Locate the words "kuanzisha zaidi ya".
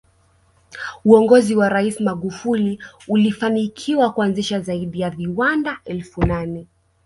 4.13-5.09